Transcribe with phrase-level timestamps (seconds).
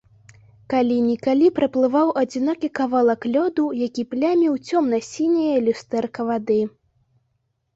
[0.73, 6.59] Калі-нікалі праплываў адзінокі кавалак лёду, які пляміў цёмна-сіняе люстэрка вады.